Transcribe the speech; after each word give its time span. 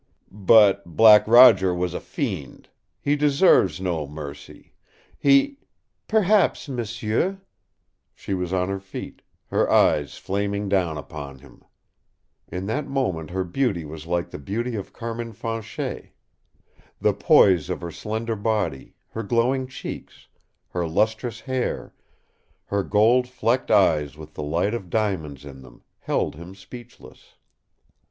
"But 0.33 0.95
Black 0.97 1.27
Roger 1.27 1.75
was 1.75 1.93
a 1.93 1.99
fiend. 1.99 2.69
He 2.99 3.15
deserves 3.15 3.79
no 3.79 4.07
mercy. 4.07 4.73
He" 5.19 5.59
"Perhaps, 6.07 6.67
m'sieu!" 6.67 7.37
She 8.15 8.33
was 8.33 8.51
on 8.51 8.67
her 8.67 8.79
feet, 8.79 9.21
her 9.51 9.69
eyes 9.69 10.17
flaming 10.17 10.67
down 10.67 10.97
upon 10.97 11.37
him. 11.37 11.63
In 12.47 12.65
that 12.65 12.87
moment 12.87 13.29
her 13.29 13.43
beauty 13.43 13.85
was 13.85 14.07
like 14.07 14.31
the 14.31 14.39
beauty 14.39 14.75
of 14.75 14.91
Carmin 14.91 15.33
Fanchet. 15.33 16.09
The 16.99 17.13
poise 17.13 17.69
of 17.69 17.81
her 17.81 17.91
slender 17.91 18.35
body, 18.35 18.95
her 19.09 19.21
glowing 19.21 19.67
cheeks, 19.67 20.29
her 20.69 20.87
lustrous 20.87 21.41
hair, 21.41 21.93
her 22.65 22.81
gold 22.81 23.27
flecked 23.27 23.69
eyes 23.69 24.17
with 24.17 24.33
the 24.33 24.41
light 24.41 24.73
of 24.73 24.89
diamonds 24.89 25.45
in 25.45 25.61
them, 25.61 25.83
held 25.99 26.33
him 26.33 26.55
speechless. 26.55 27.35